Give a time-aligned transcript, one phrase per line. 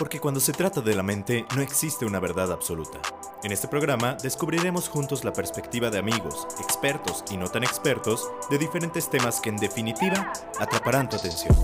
[0.00, 3.02] Porque cuando se trata de la mente no existe una verdad absoluta.
[3.44, 8.56] En este programa descubriremos juntos la perspectiva de amigos, expertos y no tan expertos de
[8.56, 11.54] diferentes temas que en definitiva atraparán tu atención.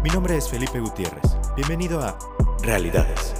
[0.00, 1.24] Mi nombre es Felipe Gutiérrez.
[1.56, 2.16] Bienvenido a
[2.62, 3.34] Realidades.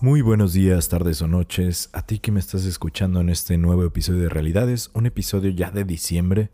[0.00, 3.84] Muy buenos días, tardes o noches a ti que me estás escuchando en este nuevo
[3.84, 6.50] episodio de Realidades, un episodio ya de diciembre,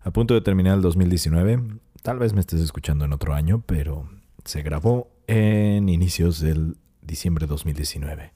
[0.00, 1.80] a punto de terminar el 2019.
[2.02, 4.08] Tal vez me estés escuchando en otro año, pero
[4.44, 8.32] se grabó en inicios del diciembre 2019.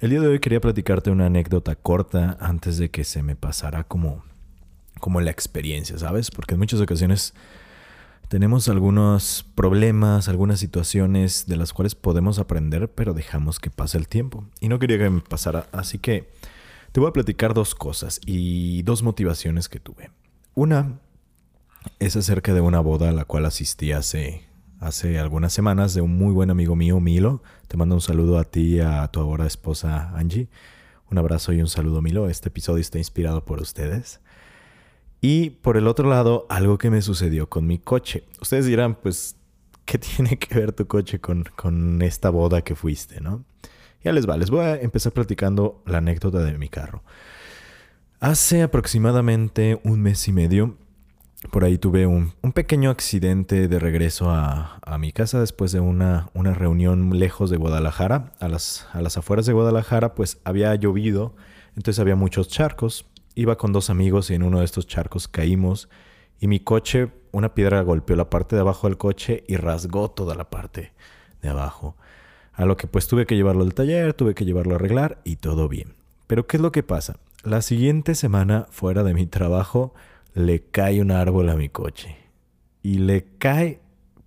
[0.00, 3.84] El día de hoy quería platicarte una anécdota corta antes de que se me pasara
[3.84, 4.24] como,
[5.00, 6.30] como la experiencia, ¿sabes?
[6.30, 7.34] Porque en muchas ocasiones
[8.28, 14.06] tenemos algunos problemas, algunas situaciones de las cuales podemos aprender, pero dejamos que pase el
[14.06, 14.44] tiempo.
[14.60, 16.30] Y no quería que me pasara, así que
[16.92, 20.10] te voy a platicar dos cosas y dos motivaciones que tuve.
[20.58, 20.98] Una
[22.00, 24.42] es acerca de una boda a la cual asistí hace,
[24.80, 27.44] hace algunas semanas de un muy buen amigo mío, Milo.
[27.68, 30.48] Te mando un saludo a ti y a tu ahora esposa Angie.
[31.12, 32.28] Un abrazo y un saludo, Milo.
[32.28, 34.18] Este episodio está inspirado por ustedes.
[35.20, 38.24] Y por el otro lado, algo que me sucedió con mi coche.
[38.40, 39.36] Ustedes dirán, pues,
[39.84, 43.44] ¿qué tiene que ver tu coche con, con esta boda que fuiste, no?
[44.02, 47.04] Ya les va, les voy a empezar platicando la anécdota de mi carro.
[48.20, 50.76] Hace aproximadamente un mes y medio,
[51.52, 56.52] por ahí tuve un, pequeño accidente de regreso a, mi casa después de una, una
[56.52, 58.32] reunión lejos de Guadalajara.
[58.40, 61.36] A las, a las afueras de Guadalajara, pues había llovido,
[61.76, 63.06] entonces había muchos charcos.
[63.36, 65.88] Iba con dos amigos y en uno de estos charcos caímos
[66.40, 70.34] y mi coche, una piedra golpeó la parte de abajo del coche y rasgó toda
[70.34, 70.92] la parte
[71.40, 71.94] de abajo.
[72.52, 75.36] A lo que pues tuve que llevarlo al taller, tuve que llevarlo a arreglar y
[75.36, 75.94] todo bien.
[76.26, 77.20] Pero ¿qué es lo que pasa?
[77.44, 79.94] La siguiente semana, fuera de mi trabajo,
[80.34, 82.16] le cae un árbol a mi coche.
[82.82, 83.80] Y le cae,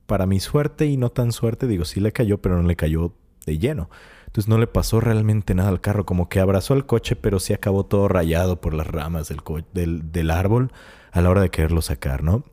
[0.06, 3.14] para mi suerte y no tan suerte, digo, sí le cayó, pero no le cayó
[3.46, 3.90] de lleno.
[4.28, 7.52] Entonces no le pasó realmente nada al carro, como que abrazó el coche, pero sí
[7.54, 9.42] acabó todo rayado por las ramas del,
[9.74, 10.72] del, del árbol
[11.12, 12.46] a la hora de quererlo sacar, ¿no?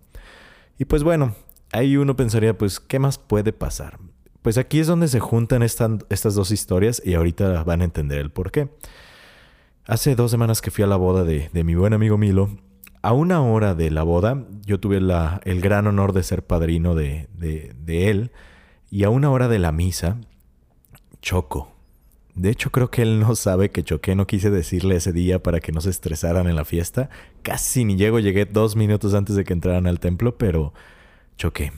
[0.77, 1.37] Y pues bueno,
[1.71, 3.99] ahí uno pensaría, pues, ¿qué más puede pasar?
[4.43, 8.31] Pues aquí es donde se juntan estas dos historias y ahorita van a entender el
[8.31, 8.69] por qué.
[9.89, 12.51] Hace dos semanas que fui a la boda de, de mi buen amigo Milo,
[13.01, 17.27] a una hora de la boda, yo tuve el gran honor de ser padrino de,
[17.33, 18.31] de, de él,
[18.91, 20.19] y a una hora de la misa,
[21.23, 21.73] choco.
[22.35, 25.59] De hecho, creo que él no sabe que choqué, no quise decirle ese día para
[25.59, 27.09] que no se estresaran en la fiesta.
[27.41, 30.75] Casi ni llego, llegué dos minutos antes de que entraran al templo, pero
[31.39, 31.73] choqué.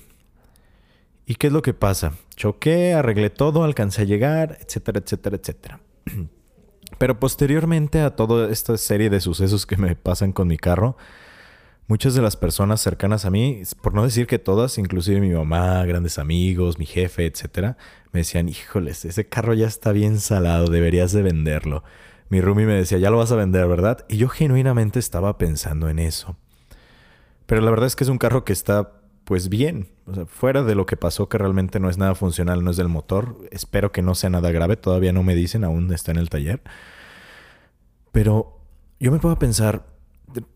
[1.26, 2.14] ¿Y qué es lo que pasa?
[2.34, 5.80] Choqué, arreglé todo, alcancé a llegar, etcétera, etcétera, etcétera.
[7.00, 10.98] Pero posteriormente a toda esta serie de sucesos que me pasan con mi carro,
[11.86, 15.82] muchas de las personas cercanas a mí, por no decir que todas, inclusive mi mamá,
[15.86, 17.78] grandes amigos, mi jefe, etcétera,
[18.12, 21.84] me decían, híjoles, ese carro ya está bien salado, deberías de venderlo.
[22.28, 24.04] Mi roomie me decía, ya lo vas a vender, ¿verdad?
[24.10, 26.36] Y yo genuinamente estaba pensando en eso.
[27.46, 28.99] Pero la verdad es que es un carro que está,
[29.30, 29.86] pues bien,
[30.26, 33.38] fuera de lo que pasó, que realmente no es nada funcional, no es del motor.
[33.52, 36.60] Espero que no sea nada grave, todavía no me dicen, aún está en el taller.
[38.10, 38.58] Pero
[38.98, 39.86] yo me puedo pensar,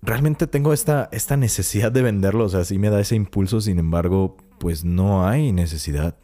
[0.02, 3.78] realmente tengo esta, esta necesidad de venderlo, o sea, sí me da ese impulso, sin
[3.78, 6.16] embargo, pues no hay necesidad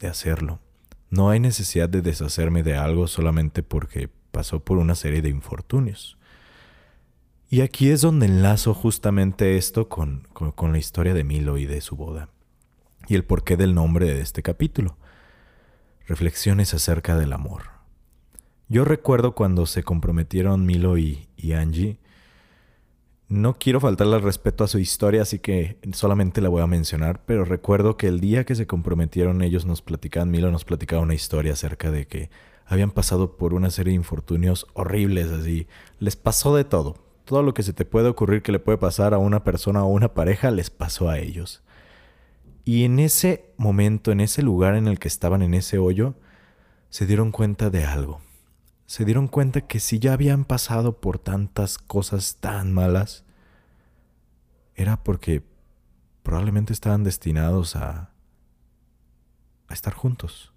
[0.00, 0.58] de hacerlo.
[1.08, 6.18] No hay necesidad de deshacerme de algo solamente porque pasó por una serie de infortunios.
[7.52, 11.82] Y aquí es donde enlazo justamente esto con, con, la historia de Milo y de
[11.82, 12.30] su boda.
[13.08, 14.96] Y el porqué del nombre de este capítulo.
[16.06, 17.64] Reflexiones acerca del amor.
[18.68, 21.98] Yo recuerdo cuando se comprometieron Milo y, y Angie,
[23.28, 27.22] no quiero faltarle al respeto a su historia, así que solamente la voy a mencionar,
[27.26, 31.12] pero recuerdo que el día que se comprometieron ellos nos platicaban, Milo nos platicaba una
[31.12, 32.30] historia acerca de que
[32.64, 35.66] habían pasado por una serie de infortunios horribles, así,
[35.98, 37.11] les pasó de todo.
[37.32, 39.88] Todo lo que se te puede ocurrir que le puede pasar a una persona o
[39.88, 41.62] una pareja les pasó a ellos.
[42.62, 46.14] Y en ese momento, en ese lugar en el que estaban en ese hoyo,
[46.90, 48.20] se dieron cuenta de algo
[48.84, 53.24] se dieron cuenta que si ya habían pasado por tantas cosas tan malas,
[54.74, 55.42] era porque
[56.22, 58.10] probablemente estaban destinados a,
[59.68, 60.52] a estar juntos.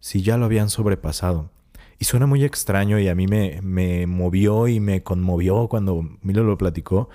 [0.00, 1.52] Si ya lo habían sobrepasado.
[2.00, 6.42] Y suena muy extraño y a mí me, me movió y me conmovió cuando Milo
[6.44, 7.10] lo platicó,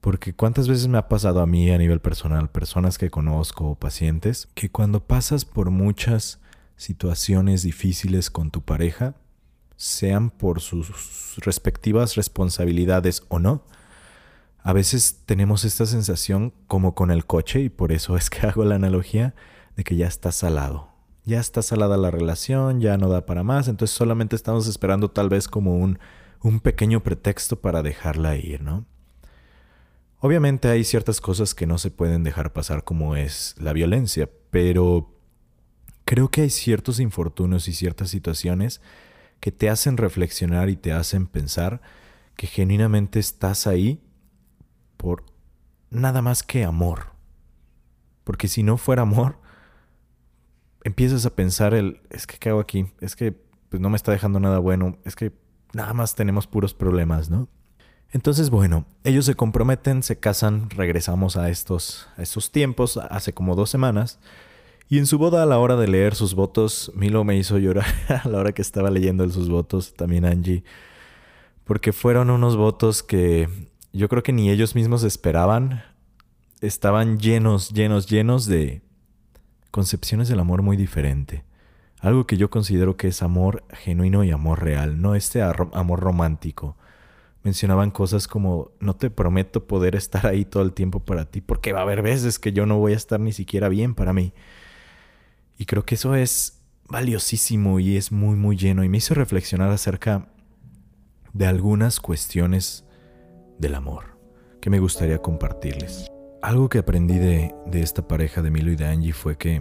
[0.00, 4.48] porque cuántas veces me ha pasado a mí a nivel personal, personas que conozco, pacientes,
[4.54, 6.40] que cuando pasas por muchas
[6.76, 9.16] situaciones difíciles con tu pareja,
[9.76, 13.64] sean por sus respectivas responsabilidades o no,
[14.62, 18.64] A veces tenemos esta sensación como con el coche y por eso es que hago
[18.64, 19.34] la analogía
[19.76, 20.87] de que ya está salado.
[21.28, 25.28] Ya está salada la relación, ya no da para más, entonces solamente estamos esperando tal
[25.28, 25.98] vez como un,
[26.40, 28.86] un pequeño pretexto para dejarla ir, ¿no?
[30.20, 35.14] Obviamente hay ciertas cosas que no se pueden dejar pasar como es la violencia, pero
[36.06, 38.80] creo que hay ciertos infortunios y ciertas situaciones
[39.38, 41.82] que te hacen reflexionar y te hacen pensar
[42.36, 44.00] que genuinamente estás ahí
[44.96, 45.26] por
[45.90, 47.08] nada más que amor.
[48.24, 49.36] Porque si no fuera amor,
[50.84, 52.86] empiezas a pensar el, es que ¿qué hago aquí?
[53.00, 53.32] Es que
[53.68, 55.32] pues, no me está dejando nada bueno, es que
[55.72, 57.48] nada más tenemos puros problemas, ¿no?
[58.10, 63.54] Entonces, bueno, ellos se comprometen, se casan, regresamos a estos, a estos tiempos, hace como
[63.54, 64.18] dos semanas,
[64.88, 67.84] y en su boda a la hora de leer sus votos, Milo me hizo llorar
[68.24, 70.64] a la hora que estaba leyendo sus votos, también Angie,
[71.64, 75.82] porque fueron unos votos que yo creo que ni ellos mismos esperaban,
[76.62, 78.80] estaban llenos, llenos, llenos de
[79.70, 81.44] concepciones del amor muy diferente.
[82.00, 86.76] Algo que yo considero que es amor genuino y amor real, no este amor romántico
[87.42, 91.72] mencionaban cosas como, no te prometo poder estar ahí todo el tiempo para ti, porque
[91.72, 94.32] va a haber veces que yo no voy a estar ni siquiera bien para mí.
[95.56, 98.84] Y creo que eso es valiosísimo y es muy, muy lleno.
[98.84, 100.28] Y me hizo reflexionar acerca
[101.32, 102.84] de algunas cuestiones
[103.58, 104.18] del amor
[104.60, 106.08] que me gustaría compartirles.
[106.40, 109.60] Algo que aprendí de, esta pareja de Milo y de Angie fue que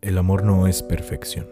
[0.00, 1.46] el amor no es perfección.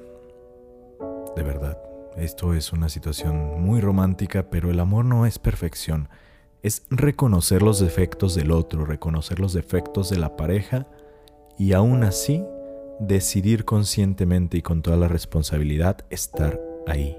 [1.37, 1.79] De verdad.
[2.17, 6.09] Esto es una situación muy romántica, pero el amor no es perfección.
[6.63, 10.87] Es reconocer los defectos del otro, reconocer los defectos de la pareja
[11.59, 12.43] y aún así
[12.99, 17.19] decidir conscientemente y con toda la responsabilidad estar ahí.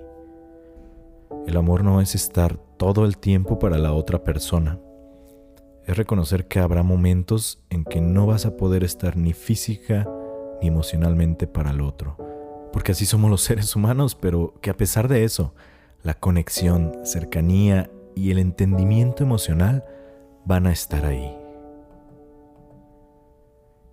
[1.45, 4.79] El amor no es estar todo el tiempo para la otra persona.
[5.87, 10.07] Es reconocer que habrá momentos en que no vas a poder estar ni física
[10.61, 12.27] ni emocionalmente para el otro
[12.77, 15.53] porque así somos los seres humanos, pero que a pesar de eso,
[16.03, 19.83] la conexión, cercanía y el entendimiento emocional
[20.45, 21.35] van a estar ahí.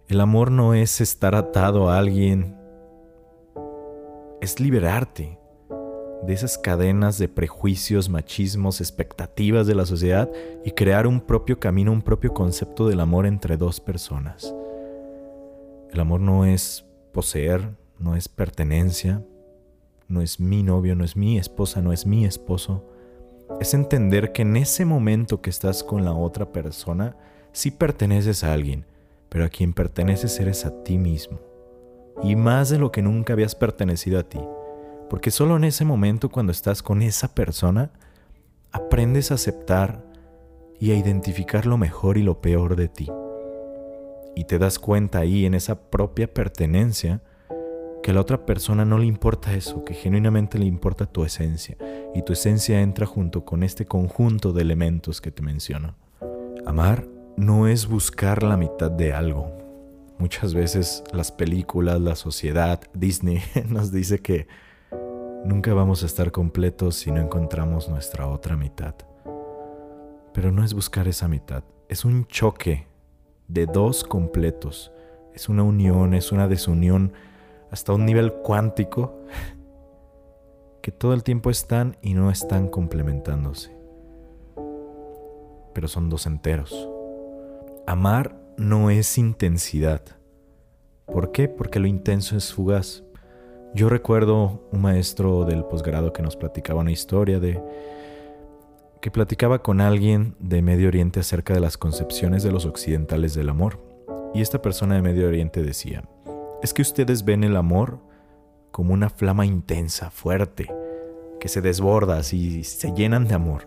[0.09, 2.59] El amor no es estar atado a alguien,
[4.43, 5.39] es liberarte
[6.27, 10.31] de esas cadenas de prejuicios, machismos, expectativas de la sociedad
[10.65, 14.55] y crear un propio camino, un propio concepto del amor entre dos personas.
[15.93, 19.23] El amor no es poseer, no es pertenencia,
[20.09, 22.89] no es mi novio, no es mi esposa, no es mi esposo.
[23.61, 27.17] Es entender que en ese momento que estás con la otra persona,
[27.53, 28.87] sí perteneces a alguien,
[29.29, 31.39] pero a quien perteneces eres a ti mismo.
[32.23, 34.41] Y más de lo que nunca habías pertenecido a ti.
[35.09, 37.91] Porque solo en ese momento cuando estás con esa persona,
[38.73, 40.05] aprendes a aceptar
[40.81, 43.09] y a identificar lo mejor y lo peor de ti.
[44.35, 47.23] Y te das cuenta ahí en esa propia pertenencia,
[48.03, 51.77] que a la otra persona no le importa eso, que genuinamente le importa tu esencia,
[52.15, 55.95] y tu esencia entra junto con este conjunto de elementos que te menciono.
[56.67, 57.07] Amar
[57.37, 59.53] no es buscar la mitad de algo.
[60.19, 64.47] Muchas veces las películas, la sociedad, Disney nos dice que
[65.45, 68.95] nunca vamos a estar completos si no encontramos nuestra otra mitad.
[70.33, 72.87] Pero no es buscar esa mitad, es un choque
[73.47, 74.91] de dos completos,
[75.35, 77.13] es una unión, es una desunión
[77.71, 79.21] hasta un nivel cuántico
[80.83, 83.75] que todo el tiempo están y no están complementándose.
[85.75, 86.89] Pero son dos enteros.
[87.87, 90.03] Amar no es intensidad.
[91.07, 91.49] ¿Por qué?
[91.49, 93.03] Porque lo intenso es fugaz.
[93.75, 97.61] Yo recuerdo un maestro del posgrado que nos platicaba una historia de
[99.01, 103.49] que platicaba con alguien de Medio Oriente acerca de las concepciones de los occidentales del
[103.49, 103.81] amor.
[104.33, 106.05] Y esta persona de Medio Oriente decía,
[106.63, 107.99] es que ustedes ven el amor
[108.71, 110.73] como una flama intensa, fuerte,
[111.41, 113.67] que se desborda y se llenan de amor.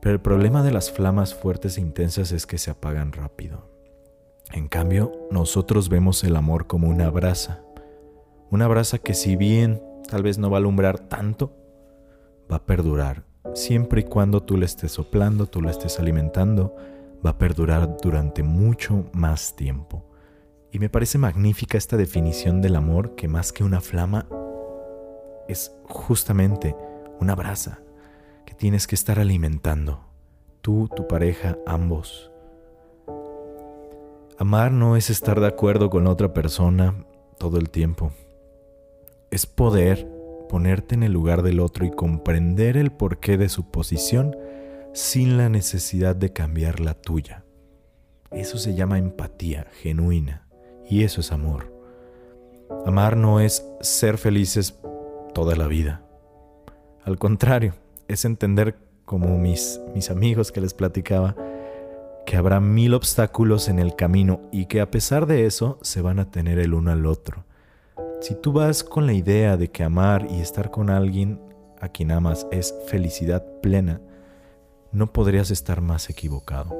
[0.00, 3.70] Pero el problema de las flamas fuertes e intensas es que se apagan rápido.
[4.52, 7.65] En cambio, nosotros vemos el amor como una brasa.
[8.50, 11.52] Una brasa que si bien tal vez no va a alumbrar tanto,
[12.50, 13.24] va a perdurar.
[13.54, 16.74] Siempre y cuando tú le estés soplando, tú le estés alimentando,
[17.24, 20.04] va a perdurar durante mucho más tiempo.
[20.70, 24.26] Y me parece magnífica esta definición del amor que más que una flama
[25.48, 26.76] es justamente
[27.20, 27.80] una brasa
[28.44, 30.00] que tienes que estar alimentando.
[30.60, 32.30] Tú, tu pareja, ambos.
[34.38, 37.06] Amar no es estar de acuerdo con la otra persona
[37.38, 38.12] todo el tiempo.
[39.30, 40.08] Es poder
[40.48, 44.36] ponerte en el lugar del otro y comprender el porqué de su posición
[44.92, 47.44] sin la necesidad de cambiar la tuya.
[48.30, 50.46] Eso se llama empatía genuina
[50.88, 51.72] y eso es amor.
[52.84, 54.78] Amar no es ser felices
[55.34, 56.02] toda la vida.
[57.04, 57.74] Al contrario,
[58.08, 61.36] es entender como mis, mis amigos que les platicaba,
[62.26, 66.18] que habrá mil obstáculos en el camino y que a pesar de eso se van
[66.18, 67.45] a tener el uno al otro.
[68.26, 71.38] Si tú vas con la idea de que amar y estar con alguien
[71.80, 74.00] a quien amas es felicidad plena,
[74.90, 76.76] no podrías estar más equivocado.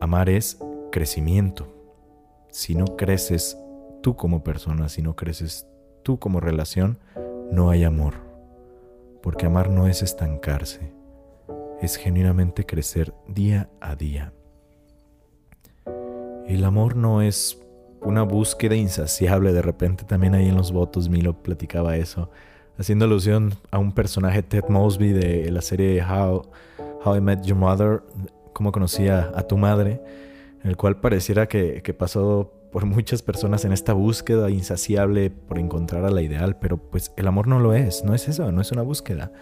[0.00, 0.56] Amar es
[0.90, 1.68] crecimiento.
[2.48, 3.58] Si no creces
[4.00, 5.66] tú como persona, si no creces
[6.02, 6.98] tú como relación,
[7.52, 8.14] no hay amor.
[9.22, 10.94] Porque amar no es estancarse,
[11.82, 14.32] es genuinamente crecer día a día.
[16.46, 17.60] El amor no es
[18.02, 22.30] una búsqueda insaciable, de repente también ahí en los votos Milo platicaba eso,
[22.78, 26.42] haciendo alusión a un personaje Ted Mosby de la serie How,
[27.04, 28.02] How I Met Your Mother,
[28.52, 30.00] cómo conocía a tu madre,
[30.62, 35.58] en el cual pareciera que, que pasó por muchas personas en esta búsqueda insaciable por
[35.58, 38.60] encontrar a la ideal, pero pues el amor no lo es, no es eso, no
[38.60, 39.32] es una búsqueda.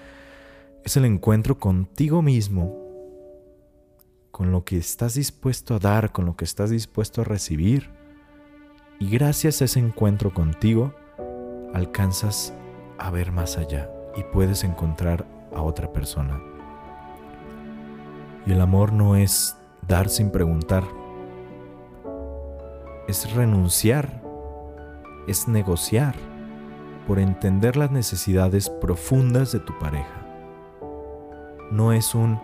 [0.84, 2.88] Es el encuentro contigo mismo,
[4.30, 7.90] con lo que estás dispuesto a dar, con lo que estás dispuesto a recibir.
[9.00, 10.93] Y gracias a ese encuentro contigo,
[11.73, 12.52] alcanzas
[12.99, 15.25] a ver más allá y puedes encontrar
[15.55, 16.40] a otra persona.
[18.45, 20.83] Y el amor no es dar sin preguntar,
[23.07, 24.21] es renunciar,
[25.28, 26.17] es negociar
[27.07, 30.26] por entender las necesidades profundas de tu pareja.
[31.71, 32.40] No es un,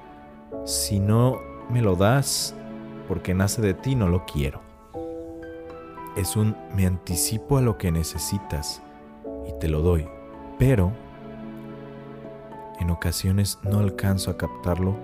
[0.65, 2.55] si no me lo das
[3.09, 4.64] porque nace de ti, no lo quiero.
[6.17, 8.83] Es un, me anticipo a lo que necesitas
[9.49, 10.07] y te lo doy,
[10.59, 10.93] pero
[12.79, 14.97] en ocasiones no alcanzo a captarlo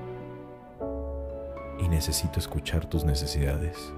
[1.78, 3.92] y necesito escuchar tus necesidades.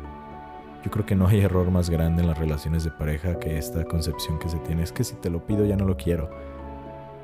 [0.85, 3.85] Yo creo que no hay error más grande en las relaciones de pareja que esta
[3.85, 4.83] concepción que se tiene.
[4.83, 6.31] Es que si te lo pido ya no lo quiero.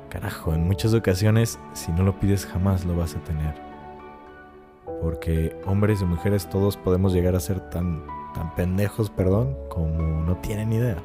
[0.09, 3.53] Carajo, en muchas ocasiones si no lo pides jamás lo vas a tener.
[5.01, 8.03] Porque hombres y mujeres todos podemos llegar a ser tan,
[8.33, 10.97] tan pendejos, perdón, como no tienen idea.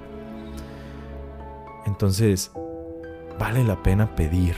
[1.87, 2.50] Entonces,
[3.38, 4.57] vale la pena pedir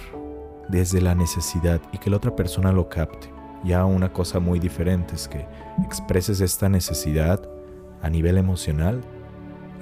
[0.68, 3.32] desde la necesidad y que la otra persona lo capte.
[3.64, 5.46] Ya una cosa muy diferente es que
[5.84, 7.48] expreses esta necesidad
[8.02, 9.00] a nivel emocional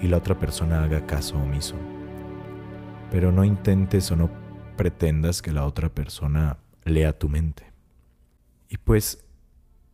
[0.00, 1.76] y la otra persona haga caso omiso.
[3.10, 4.30] Pero no intentes o no
[4.76, 7.64] pretendas que la otra persona lea tu mente.
[8.68, 9.23] Y pues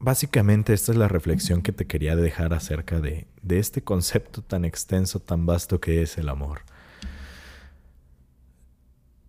[0.00, 4.64] básicamente esta es la reflexión que te quería dejar acerca de, de este concepto tan
[4.64, 6.62] extenso, tan vasto que es el amor.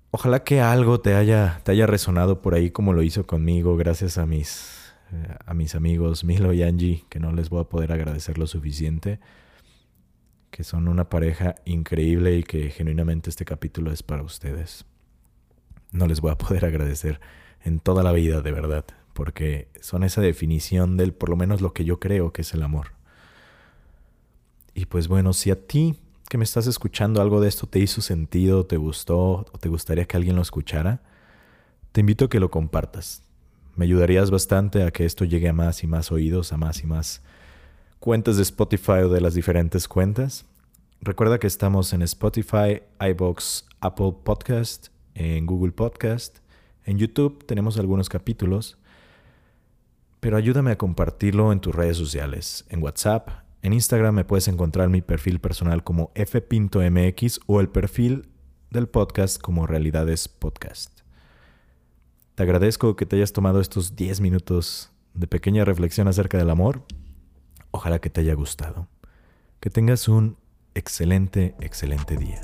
[0.09, 4.17] Ojalá que algo te haya, te haya resonado por ahí como lo hizo conmigo, gracias
[4.17, 4.81] a mis
[5.13, 8.47] eh, a mis amigos Milo y Angie, que no les voy a poder agradecer lo
[8.47, 9.19] suficiente,
[10.51, 14.85] que son una pareja increíble y que genuinamente este capítulo es para ustedes.
[15.91, 17.19] No les voy a poder agradecer
[17.63, 18.85] en toda la vida, de verdad,
[19.21, 22.63] porque son esa definición del, por lo menos lo que yo creo que es el
[22.63, 22.87] amor.
[24.73, 28.01] Y pues bueno, si a ti que me estás escuchando algo de esto te hizo
[28.01, 31.03] sentido, te gustó o te gustaría que alguien lo escuchara,
[31.91, 33.21] te invito a que lo compartas.
[33.75, 36.87] Me ayudarías bastante a que esto llegue a más y más oídos, a más y
[36.87, 37.21] más
[37.99, 40.45] cuentas de Spotify o de las diferentes cuentas.
[40.99, 46.39] Recuerda que estamos en Spotify, iBox, Apple Podcast, en Google Podcast,
[46.85, 48.79] en YouTube tenemos algunos capítulos,
[50.21, 53.27] pero ayúdame a compartirlo en tus redes sociales, en WhatsApp,
[53.63, 58.29] en Instagram me puedes encontrar mi perfil personal como fpintomx o el perfil
[58.69, 61.01] del podcast como Realidades Podcast.
[62.35, 66.83] Te agradezco que te hayas tomado estos 10 minutos de pequeña reflexión acerca del amor.
[67.71, 68.87] Ojalá que te haya gustado.
[69.59, 70.37] Que tengas un
[70.73, 72.41] excelente, excelente día.